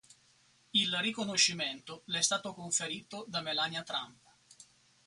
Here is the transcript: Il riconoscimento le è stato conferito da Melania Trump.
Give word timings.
Il 0.71 0.95
riconoscimento 0.97 2.01
le 2.05 2.17
è 2.17 2.21
stato 2.23 2.55
conferito 2.55 3.23
da 3.27 3.39
Melania 3.41 3.83
Trump. 3.83 4.17